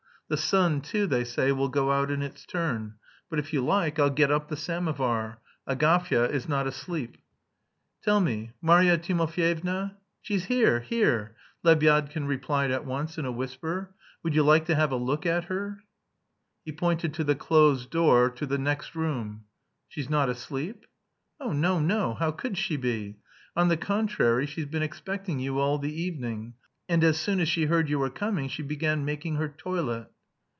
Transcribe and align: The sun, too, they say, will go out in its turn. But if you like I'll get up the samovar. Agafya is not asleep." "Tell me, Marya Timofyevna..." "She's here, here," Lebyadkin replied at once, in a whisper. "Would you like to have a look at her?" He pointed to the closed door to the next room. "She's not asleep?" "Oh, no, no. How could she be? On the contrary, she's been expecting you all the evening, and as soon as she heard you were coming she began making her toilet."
The 0.33 0.37
sun, 0.37 0.79
too, 0.79 1.07
they 1.07 1.25
say, 1.25 1.51
will 1.51 1.67
go 1.67 1.91
out 1.91 2.09
in 2.09 2.21
its 2.21 2.45
turn. 2.45 2.93
But 3.29 3.37
if 3.37 3.51
you 3.51 3.59
like 3.65 3.99
I'll 3.99 4.09
get 4.09 4.31
up 4.31 4.47
the 4.47 4.55
samovar. 4.55 5.41
Agafya 5.67 6.29
is 6.29 6.47
not 6.47 6.67
asleep." 6.67 7.17
"Tell 8.01 8.21
me, 8.21 8.53
Marya 8.61 8.97
Timofyevna..." 8.97 9.97
"She's 10.21 10.45
here, 10.45 10.79
here," 10.79 11.35
Lebyadkin 11.65 12.27
replied 12.27 12.71
at 12.71 12.85
once, 12.85 13.17
in 13.17 13.25
a 13.25 13.31
whisper. 13.33 13.93
"Would 14.23 14.33
you 14.33 14.43
like 14.43 14.63
to 14.67 14.75
have 14.75 14.93
a 14.93 14.95
look 14.95 15.25
at 15.25 15.43
her?" 15.47 15.79
He 16.63 16.71
pointed 16.71 17.13
to 17.15 17.25
the 17.25 17.35
closed 17.35 17.89
door 17.89 18.29
to 18.29 18.45
the 18.45 18.57
next 18.57 18.95
room. 18.95 19.43
"She's 19.89 20.09
not 20.09 20.29
asleep?" 20.29 20.85
"Oh, 21.41 21.51
no, 21.51 21.77
no. 21.81 22.13
How 22.13 22.31
could 22.31 22.57
she 22.57 22.77
be? 22.77 23.17
On 23.57 23.67
the 23.67 23.75
contrary, 23.75 24.45
she's 24.45 24.63
been 24.65 24.81
expecting 24.81 25.39
you 25.41 25.59
all 25.59 25.77
the 25.77 25.93
evening, 25.93 26.53
and 26.87 27.03
as 27.03 27.19
soon 27.19 27.41
as 27.41 27.49
she 27.49 27.65
heard 27.65 27.89
you 27.89 27.99
were 27.99 28.09
coming 28.09 28.47
she 28.47 28.63
began 28.63 29.03
making 29.03 29.35
her 29.35 29.49
toilet." 29.49 30.07